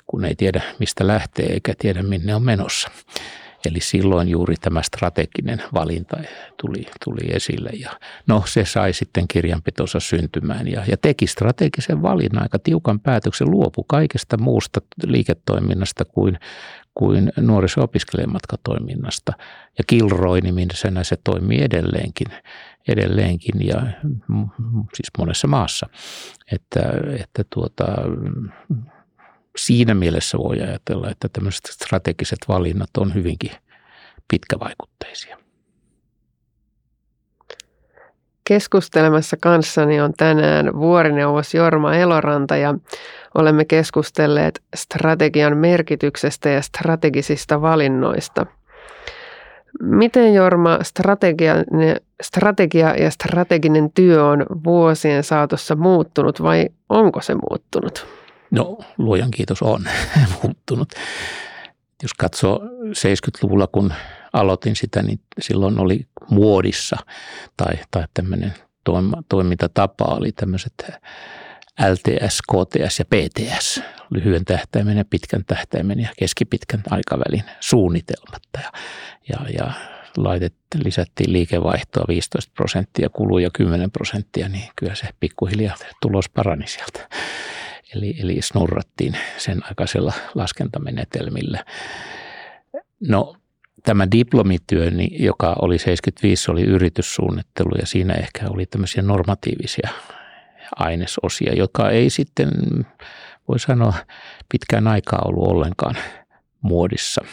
kun 0.06 0.24
ei 0.24 0.34
tiedä 0.34 0.62
mistä 0.78 1.06
lähtee 1.06 1.46
eikä 1.46 1.74
tiedä 1.78 2.02
minne 2.02 2.34
on 2.34 2.42
menossa. 2.42 2.90
Eli 3.66 3.80
silloin 3.80 4.28
juuri 4.28 4.54
tämä 4.60 4.82
strateginen 4.82 5.62
valinta 5.74 6.16
tuli, 6.60 6.86
tuli 7.04 7.20
esille 7.30 7.70
ja 7.80 7.90
no 8.26 8.42
se 8.46 8.64
sai 8.64 8.92
sitten 8.92 9.28
kirjanpitonsa 9.28 10.00
syntymään 10.00 10.68
ja, 10.68 10.84
ja 10.88 10.96
teki 10.96 11.26
strategisen 11.26 12.02
valinnan 12.02 12.42
aika 12.42 12.58
tiukan 12.58 13.00
päätöksen, 13.00 13.50
luopu 13.50 13.84
kaikesta 13.84 14.36
muusta 14.38 14.80
liiketoiminnasta 15.06 16.04
kuin, 16.04 16.38
kuin 16.94 17.32
nuoriso-opiskelijamatkatoiminnasta. 17.36 19.32
Ja 19.78 19.84
Kilroy-nimisenä 19.86 21.04
se 21.04 21.16
toimii 21.24 21.62
edelleenkin, 21.62 22.28
edelleenkin 22.88 23.66
ja 23.66 23.82
siis 24.94 25.10
monessa 25.18 25.48
maassa. 25.48 25.88
Että, 26.52 26.80
että 27.20 27.44
tuota, 27.54 27.86
siinä 29.56 29.94
mielessä 29.94 30.38
voi 30.38 30.60
ajatella, 30.60 31.10
että 31.10 31.28
tämmöiset 31.28 31.66
strategiset 31.66 32.38
valinnat 32.48 32.90
on 32.98 33.14
hyvinkin 33.14 33.50
pitkävaikutteisia. 34.28 35.38
Keskustelemassa 38.44 39.36
kanssani 39.40 40.00
on 40.00 40.12
tänään 40.16 40.74
vuorineuvos 40.74 41.54
Jorma 41.54 41.94
Eloranta 41.94 42.56
ja 42.56 42.74
olemme 43.34 43.64
keskustelleet 43.64 44.62
strategian 44.74 45.56
merkityksestä 45.56 46.48
ja 46.48 46.62
strategisista 46.62 47.62
valinnoista. 47.62 48.46
Miten 49.82 50.34
Jorma 50.34 50.78
strategia, 50.82 51.54
strategia 52.22 52.94
ja 52.96 53.10
strateginen 53.10 53.92
työ 53.92 54.24
on 54.24 54.46
vuosien 54.64 55.24
saatossa 55.24 55.76
muuttunut 55.76 56.42
vai 56.42 56.68
onko 56.88 57.20
se 57.20 57.34
muuttunut? 57.34 58.23
No 58.54 58.78
luojan 58.98 59.30
kiitos 59.30 59.62
on 59.62 59.84
muuttunut. 60.42 60.92
Jos 62.02 62.14
katsoo 62.14 62.60
70-luvulla, 62.84 63.66
kun 63.66 63.92
aloitin 64.32 64.76
sitä, 64.76 65.02
niin 65.02 65.20
silloin 65.40 65.78
oli 65.78 66.06
muodissa 66.30 66.96
tai, 67.56 67.74
tai 67.90 68.04
tämmöinen 68.14 68.54
toimintatapa 69.28 70.04
oli 70.04 70.32
tämmöiset 70.32 70.74
LTS, 71.90 72.42
KTS 72.42 72.98
ja 72.98 73.04
PTS, 73.04 73.80
lyhyen 74.10 74.44
tähtäimen 74.44 74.96
ja 74.96 75.04
pitkän 75.04 75.44
tähtäimen 75.44 76.00
ja 76.00 76.08
keskipitkän 76.18 76.82
aikavälin 76.90 77.44
suunnitelmat. 77.60 78.42
Ja, 78.54 78.70
ja, 79.28 79.50
ja 79.58 79.72
laitet, 80.16 80.54
lisättiin 80.74 81.32
liikevaihtoa 81.32 82.04
15 82.08 82.52
prosenttia, 82.54 83.08
kuluja 83.08 83.50
10 83.52 83.90
prosenttia, 83.90 84.48
niin 84.48 84.68
kyllä 84.76 84.94
se 84.94 85.08
pikkuhiljaa 85.20 85.76
tulos 86.02 86.28
parani 86.28 86.66
sieltä. 86.66 87.08
Eli, 87.96 88.14
eli 88.18 88.42
snurrattiin 88.42 89.16
sen 89.36 89.64
aikaisella 89.64 90.12
laskentamenetelmillä. 90.34 91.64
No 93.08 93.36
tämä 93.82 94.10
diplomityö, 94.10 94.90
joka 95.10 95.56
oli 95.62 95.78
75, 95.78 96.50
oli 96.50 96.62
yrityssuunnittelu 96.62 97.70
ja 97.80 97.86
siinä 97.86 98.14
ehkä 98.14 98.46
oli 98.48 98.66
tämmöisiä 98.66 99.02
normatiivisia 99.02 99.90
ainesosia, 100.76 101.54
joka 101.54 101.90
ei 101.90 102.10
sitten, 102.10 102.50
voi 103.48 103.58
sanoa, 103.58 103.94
pitkään 104.48 104.88
aikaa 104.88 105.22
ollut 105.24 105.48
ollenkaan 105.48 105.96
muodissa. 106.60 107.24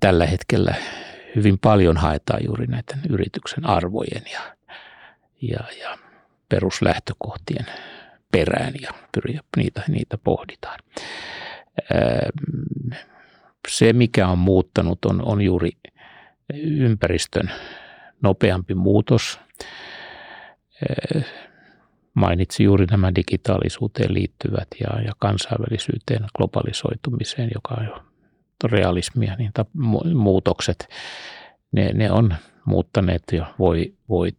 Tällä 0.00 0.26
hetkellä 0.26 0.74
hyvin 1.36 1.58
paljon 1.58 1.96
haetaan 1.96 2.40
juuri 2.44 2.66
näiden 2.66 3.00
yrityksen 3.08 3.66
arvojen 3.66 4.22
ja, 4.32 4.40
ja, 5.40 5.60
ja 5.80 5.98
peruslähtökohtien 6.48 7.66
perään 8.32 8.72
ja 8.82 8.90
niitä, 9.56 9.82
niitä 9.88 10.18
pohditaan. 10.18 10.78
Ehm, 11.90 12.92
se, 13.68 13.92
mikä 13.92 14.28
on 14.28 14.38
muuttanut, 14.38 15.04
on, 15.04 15.22
on 15.24 15.42
juuri 15.42 15.70
ympäristön 16.54 17.50
nopeampi 18.22 18.74
muutos. 18.74 19.40
Mainitsi 22.14 22.64
juuri 22.64 22.86
nämä 22.86 23.14
digitaalisuuteen 23.14 24.14
liittyvät 24.14 24.68
ja, 24.80 25.00
ja 25.00 25.12
kansainvälisyyteen, 25.18 26.24
globalisoitumiseen, 26.36 27.50
joka 27.54 27.74
on 27.74 28.02
realismia, 28.64 29.34
niin 29.36 29.50
ta, 29.54 29.66
muutokset, 30.14 30.88
ne, 31.72 31.92
ne 31.92 32.10
on 32.10 32.34
muuttaneet 32.64 33.22
ja 33.32 33.54
voi, 33.58 33.94
voi 34.08 34.32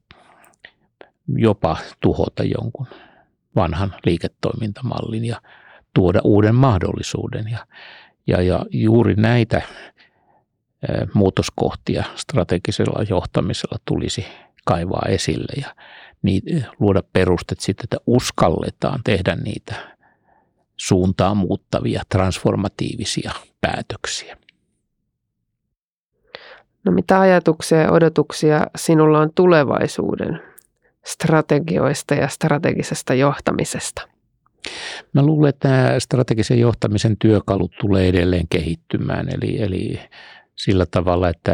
jopa 1.27 1.77
tuhota 2.01 2.43
jonkun 2.43 2.87
vanhan 3.55 3.95
liiketoimintamallin 4.05 5.25
ja 5.25 5.41
tuoda 5.93 6.21
uuden 6.23 6.55
mahdollisuuden. 6.55 7.49
Ja, 7.51 7.65
ja, 8.27 8.41
ja 8.41 8.65
juuri 8.69 9.15
näitä 9.15 9.61
muutoskohtia 11.13 12.03
strategisella 12.15 13.03
johtamisella 13.09 13.77
tulisi 13.85 14.25
kaivaa 14.65 15.05
esille 15.07 15.53
ja 15.61 15.75
niin, 16.21 16.65
luoda 16.79 17.03
perustet 17.13 17.59
sitten, 17.59 17.83
että 17.83 17.97
uskalletaan 18.07 18.99
tehdä 19.03 19.35
niitä 19.35 19.75
suuntaan 20.77 21.37
muuttavia, 21.37 22.01
transformatiivisia 22.09 23.31
päätöksiä. 23.61 24.37
No 26.83 26.91
mitä 26.91 27.19
ajatuksia 27.19 27.77
ja 27.77 27.91
odotuksia 27.91 28.67
sinulla 28.77 29.19
on 29.19 29.33
tulevaisuuden 29.35 30.41
strategioista 31.05 32.13
ja 32.13 32.27
strategisesta 32.27 33.13
johtamisesta? 33.13 34.07
Mä 35.13 35.21
luulen, 35.21 35.49
että 35.49 35.69
tämä 35.69 35.99
strategisen 35.99 36.59
johtamisen 36.59 37.17
työkalut 37.17 37.71
tulee 37.81 38.07
edelleen 38.07 38.47
kehittymään, 38.49 39.27
eli, 39.29 39.61
eli 39.61 39.99
sillä 40.55 40.85
tavalla, 40.85 41.29
että 41.29 41.51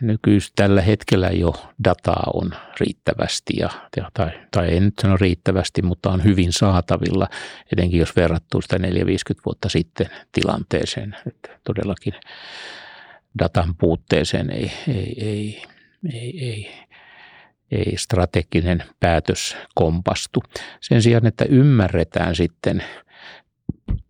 nykyis 0.00 0.52
tällä 0.56 0.82
hetkellä 0.82 1.28
jo 1.28 1.54
dataa 1.84 2.30
on 2.34 2.50
riittävästi, 2.80 3.52
ja, 3.56 3.70
tai, 4.14 4.30
tai 4.50 4.76
en 4.76 4.84
nyt 4.84 4.94
sano 5.02 5.16
riittävästi, 5.16 5.82
mutta 5.82 6.10
on 6.10 6.24
hyvin 6.24 6.52
saatavilla, 6.52 7.28
etenkin 7.72 8.00
jos 8.00 8.16
verrattuu 8.16 8.62
sitä 8.62 8.76
4-50 8.76 8.80
vuotta 9.46 9.68
sitten 9.68 10.06
tilanteeseen, 10.32 11.16
että 11.26 11.58
todellakin 11.64 12.14
datan 13.38 13.74
puutteeseen 13.74 14.50
ei, 14.50 14.72
ei, 14.88 15.14
ei, 15.18 15.62
ei, 16.12 16.48
ei 16.48 16.70
ei 17.72 17.96
strateginen 17.96 18.82
päätös 19.00 19.56
kompastu. 19.74 20.42
Sen 20.80 21.02
sijaan, 21.02 21.26
että 21.26 21.44
ymmärretään 21.44 22.34
sitten 22.34 22.84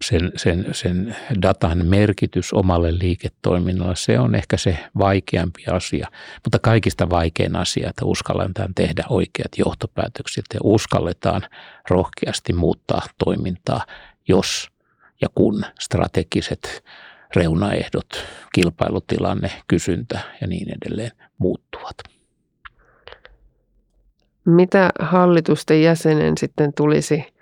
sen, 0.04 0.32
sen, 0.36 0.66
sen 0.72 1.16
datan 1.42 1.86
merkitys 1.86 2.52
omalle 2.52 2.98
liiketoiminnalle, 2.98 3.96
se 3.96 4.18
on 4.18 4.34
ehkä 4.34 4.56
se 4.56 4.78
vaikeampi 4.98 5.64
asia, 5.70 6.08
mutta 6.44 6.58
kaikista 6.58 7.10
vaikein 7.10 7.56
asia, 7.56 7.90
että 7.90 8.04
uskalletaan 8.04 8.74
tehdä 8.74 9.04
oikeat 9.08 9.58
johtopäätökset 9.58 10.44
ja 10.54 10.60
uskalletaan 10.64 11.42
rohkeasti 11.90 12.52
muuttaa 12.52 13.02
toimintaa, 13.24 13.86
jos 14.28 14.68
ja 15.20 15.28
kun 15.34 15.64
strategiset 15.80 16.84
reunaehdot, 17.36 18.26
kilpailutilanne, 18.54 19.50
kysyntä 19.68 20.20
ja 20.40 20.46
niin 20.46 20.68
edelleen 20.70 21.10
muuttuvat. 21.38 21.96
Mitä 24.44 24.90
hallitusten 24.98 25.82
jäsenen 25.82 26.38
sitten 26.38 26.72
tulisi 26.72 27.34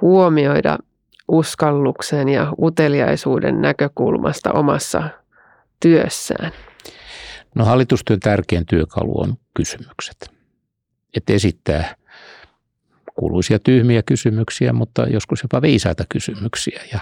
huomioida 0.00 0.78
uskalluksen 1.28 2.28
ja 2.28 2.52
uteliaisuuden 2.62 3.60
näkökulmasta 3.60 4.52
omassa 4.52 5.02
työssään? 5.80 6.52
No 7.54 7.64
hallitustyön 7.64 8.20
tärkein 8.20 8.66
työkalu 8.66 9.20
on 9.20 9.34
kysymykset. 9.54 10.30
Että 11.16 11.32
esittää 11.32 11.94
kuuluisia 13.16 13.58
tyhmiä 13.58 14.02
kysymyksiä, 14.02 14.72
mutta 14.72 15.02
joskus 15.02 15.42
jopa 15.42 15.62
viisaita 15.62 16.04
kysymyksiä. 16.08 16.80
Ja, 16.92 17.00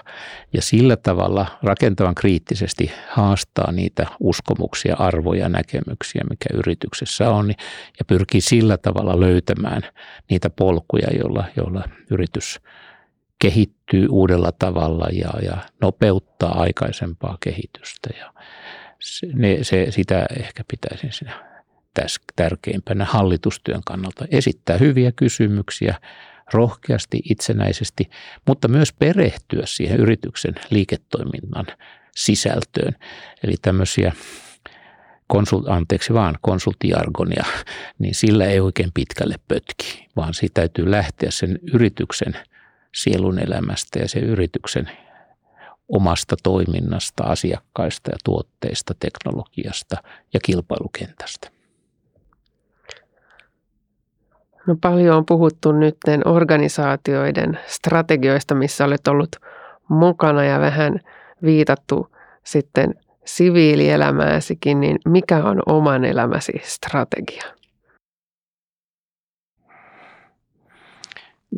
ja 0.53 0.63
sillä 0.63 0.97
tavalla 0.97 1.47
rakentavan 1.63 2.15
kriittisesti 2.15 2.93
haastaa 3.09 3.73
niitä 3.73 4.07
uskomuksia, 4.21 4.97
arvoja, 4.99 5.49
näkemyksiä, 5.49 6.23
mikä 6.31 6.47
yrityksessä 6.55 7.31
on, 7.31 7.49
ja 7.99 8.05
pyrkii 8.07 8.41
sillä 8.41 8.77
tavalla 8.77 9.21
löytämään 9.21 9.83
niitä 10.31 10.51
polkuja, 10.51 11.09
joilla, 11.19 11.45
joilla 11.57 11.85
yritys 12.11 12.61
kehittyy 13.39 14.07
uudella 14.11 14.53
tavalla 14.53 15.07
ja, 15.13 15.31
ja 15.43 15.57
nopeuttaa 15.81 16.61
aikaisempaa 16.61 17.37
kehitystä. 17.41 18.11
Ja 18.19 18.33
se, 19.01 19.27
ne, 19.35 19.59
se, 19.63 19.87
sitä 19.91 20.27
ehkä 20.39 20.65
pitäisin 20.71 21.13
sinä 21.13 21.54
tärkeimpänä 22.37 23.05
hallitustyön 23.05 23.81
kannalta. 23.87 24.25
Esittää 24.31 24.79
hyviä 24.79 25.13
kysymyksiä 25.13 25.95
rohkeasti, 26.53 27.21
itsenäisesti, 27.31 28.11
mutta 28.47 28.69
myös 28.69 28.93
perehtyä 28.93 29.63
siihen 29.65 30.01
yrityksen 30.01 30.55
liiketoiminnan 30.71 31.67
sisältöön. 32.17 32.95
Eli 33.45 33.55
tämmöisiä 33.63 34.13
konsult, 35.27 35.69
anteeksi 35.69 36.15
vaan, 36.15 36.39
konsulttiargonia, 36.41 37.45
niin 37.99 38.15
sillä 38.15 38.45
ei 38.47 38.61
oikein 38.61 38.91
pitkälle 38.95 39.35
pötki, 39.49 40.09
vaan 40.17 40.35
siitä 40.35 40.55
täytyy 40.55 40.91
lähteä 40.91 41.31
sen 41.31 41.59
yrityksen 41.73 42.37
sielun 42.95 43.39
elämästä 43.39 43.99
ja 43.99 44.09
sen 44.09 44.25
yrityksen 44.25 44.91
omasta 45.89 46.37
toiminnasta, 46.43 47.25
asiakkaista 47.25 48.11
ja 48.11 48.17
tuotteista, 48.25 48.95
teknologiasta 49.01 49.97
ja 50.35 50.41
kilpailukentästä. 50.45 51.51
No 54.67 54.77
paljon 54.81 55.17
on 55.17 55.27
puhuttu 55.27 55.73
nyt 55.73 55.97
organisaatioiden 56.25 57.59
strategioista, 57.67 58.55
missä 58.55 58.85
olet 58.85 59.09
ollut 59.09 59.37
mukana 59.89 60.45
ja 60.45 60.61
vähän 60.61 61.01
viitattu 61.43 62.17
sitten 62.45 62.95
siviilielämääsikin, 63.25 64.81
niin 64.81 64.99
mikä 65.05 65.45
on 65.45 65.63
oman 65.67 66.05
elämäsi 66.05 66.53
strategia? 66.63 67.43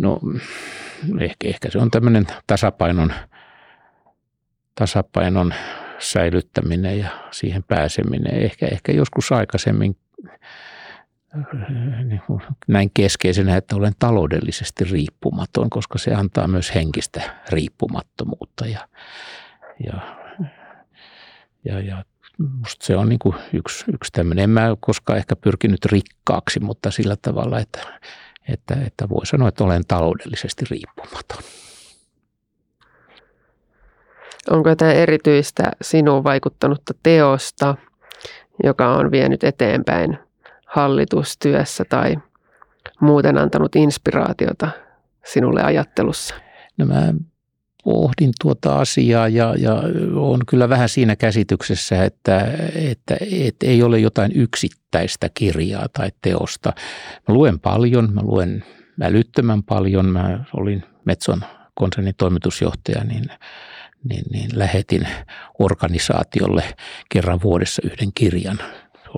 No 0.00 0.20
ehkä, 1.20 1.48
ehkä 1.48 1.70
se 1.70 1.78
on 1.78 1.90
tämmöinen 1.90 2.26
tasapainon, 2.46 3.12
tasapainon 4.74 5.54
säilyttäminen 5.98 6.98
ja 6.98 7.08
siihen 7.30 7.64
pääseminen. 7.68 8.42
Ehkä, 8.42 8.66
ehkä 8.66 8.92
joskus 8.92 9.32
aikaisemmin 9.32 9.96
niin 12.04 12.22
näin 12.68 12.90
keskeisenä, 12.94 13.56
että 13.56 13.76
olen 13.76 13.92
taloudellisesti 13.98 14.84
riippumaton, 14.84 15.70
koska 15.70 15.98
se 15.98 16.14
antaa 16.14 16.48
myös 16.48 16.74
henkistä 16.74 17.20
riippumattomuutta 17.50 18.66
ja, 18.66 18.88
ja, 19.84 20.00
ja, 21.64 21.80
ja 21.80 22.04
musta 22.38 22.86
se 22.86 22.96
on 22.96 23.08
niin 23.08 23.18
kuin 23.18 23.34
yksi, 23.52 23.84
yksi 23.94 24.12
tämmöinen. 24.12 24.44
En 24.44 24.50
mä 24.50 24.76
koskaan 24.80 25.18
ehkä 25.18 25.36
pyrkinyt 25.36 25.84
rikkaaksi, 25.84 26.60
mutta 26.60 26.90
sillä 26.90 27.16
tavalla, 27.22 27.58
että, 27.58 27.80
että, 28.48 28.76
että 28.86 29.08
voi 29.08 29.26
sanoa, 29.26 29.48
että 29.48 29.64
olen 29.64 29.82
taloudellisesti 29.88 30.64
riippumaton. 30.70 31.42
Onko 34.50 34.68
jotain 34.68 34.96
erityistä 34.96 35.62
sinuun 35.82 36.24
vaikuttanutta 36.24 36.94
teosta, 37.02 37.74
joka 38.64 38.94
on 38.94 39.10
vienyt 39.10 39.44
eteenpäin 39.44 40.18
hallitustyössä 40.76 41.84
tai 41.88 42.16
muuten 43.00 43.38
antanut 43.38 43.76
inspiraatiota 43.76 44.68
sinulle 45.24 45.62
ajattelussa? 45.62 46.34
No 46.78 46.86
mä 46.86 47.14
pohdin 47.84 48.32
tuota 48.40 48.78
asiaa 48.78 49.28
ja, 49.28 49.54
ja 49.58 49.82
on 50.14 50.40
kyllä 50.48 50.68
vähän 50.68 50.88
siinä 50.88 51.16
käsityksessä, 51.16 52.04
että, 52.04 52.40
että, 52.74 53.16
että 53.30 53.66
ei 53.66 53.82
ole 53.82 53.98
jotain 53.98 54.32
yksittäistä 54.34 55.30
kirjaa 55.34 55.86
tai 55.92 56.12
teosta. 56.22 56.72
Mä 57.28 57.34
luen 57.34 57.60
paljon, 57.60 58.14
mä 58.14 58.20
luen 58.22 58.64
älyttömän 59.02 59.62
paljon. 59.62 60.06
Mä 60.06 60.44
olin 60.52 60.84
Metson 61.04 61.40
konsernin 61.74 62.14
toimitusjohtaja, 62.16 63.04
niin, 63.04 63.24
niin, 64.08 64.24
niin 64.32 64.50
lähetin 64.54 65.08
organisaatiolle 65.58 66.64
kerran 67.08 67.40
vuodessa 67.42 67.82
yhden 67.84 68.10
kirjan. 68.14 68.58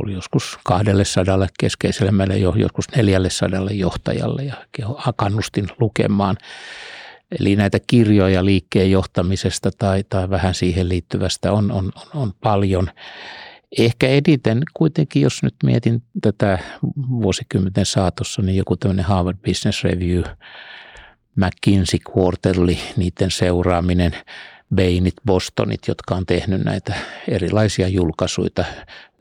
Oli 0.03 0.13
joskus 0.13 0.59
kahdelle 0.65 1.05
sadalle 1.05 1.47
keskeiselle 1.61 2.13
meille 2.13 2.39
jo 2.39 2.55
joskus 2.57 2.85
neljälle 2.97 3.31
sadalle 3.31 3.71
johtajalle 3.73 4.43
ja 4.43 4.55
kannustin 5.17 5.69
lukemaan– 5.81 6.37
Eli 7.41 7.57
näitä 7.57 7.79
kirjoja 7.87 8.45
liikkeen 8.45 8.91
johtamisesta 8.91 9.71
tai, 9.79 10.05
tai 10.09 10.31
vähän 10.31 10.55
siihen 10.55 10.89
liittyvästä 10.89 11.53
on, 11.53 11.73
on, 11.73 11.93
on, 11.97 12.23
on 12.23 12.33
paljon. 12.41 12.91
Ehkä 13.79 14.09
editen 14.09 14.63
kuitenkin, 14.75 15.23
jos 15.23 15.43
nyt 15.43 15.55
mietin 15.65 16.03
tätä 16.23 16.59
vuosikymmenten 17.11 17.87
saatossa, 17.87 18.43
niin 18.43 18.57
joku 18.57 18.77
tämmöinen 18.77 19.05
Harvard 19.05 19.37
Business 19.47 19.85
Review, 19.85 20.23
McKinsey 21.37 22.01
Quarterly, 22.17 22.77
niiden 22.97 23.31
seuraaminen, 23.31 24.13
Bainit, 24.74 25.14
Bostonit, 25.26 25.88
jotka 25.88 26.14
on 26.14 26.26
tehnyt 26.26 26.64
näitä 26.64 26.94
erilaisia 27.28 27.88
julkaisuja 27.88 28.64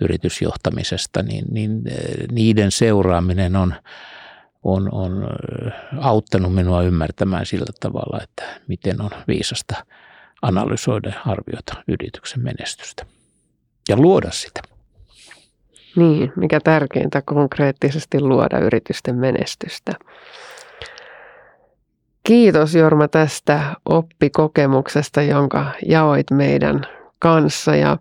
yritysjohtamisesta, 0.02 1.24
niin, 1.24 1.46
niin 1.52 1.82
eh, 1.88 2.28
niiden 2.32 2.72
seuraaminen 2.72 3.56
on– 3.56 3.74
on, 4.68 4.94
on 4.94 5.28
auttanut 6.00 6.56
minua 6.56 6.84
ymmärtämään 6.84 7.46
sillä 7.46 7.74
tavalla, 7.80 8.24
että 8.24 8.44
miten 8.68 9.02
on 9.02 9.10
viisasta 9.28 9.76
analysoida 10.42 11.10
ja 11.10 11.22
arvioida 11.26 11.84
yrityksen 11.88 12.44
menestystä 12.44 13.06
ja 13.90 13.98
luoda 13.98 14.32
sitä. 14.32 14.62
Niin, 15.96 16.34
mikä 16.36 16.60
tärkeintä 16.60 17.22
konkreettisesti 17.22 18.22
luoda 18.22 18.60
yritysten 18.60 19.16
menestystä. 19.16 19.94
Kiitos 22.28 22.76
Jorma 22.76 23.08
tästä 23.08 23.62
oppikokemuksesta, 23.86 25.22
jonka 25.22 25.66
jaoit 25.86 26.32
meidän 26.32 26.82
kanssa. 27.20 27.76
Ja 27.76 27.98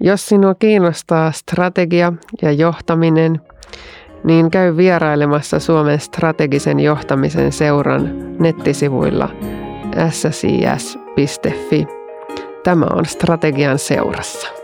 jos 0.00 0.26
sinua 0.26 0.54
kiinnostaa 0.54 1.32
strategia 1.32 2.12
ja 2.42 2.52
johtaminen– 2.52 3.40
niin 4.24 4.50
käy 4.50 4.76
vierailemassa 4.76 5.58
Suomen 5.58 6.00
strategisen 6.00 6.80
johtamisen 6.80 7.52
seuran 7.52 8.10
nettisivuilla 8.38 9.28
ssis.fi. 10.10 11.86
Tämä 12.64 12.86
on 12.90 13.06
Strategian 13.06 13.78
seurassa. 13.78 14.57